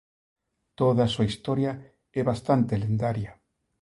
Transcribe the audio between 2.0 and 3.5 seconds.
é bastante lendaria.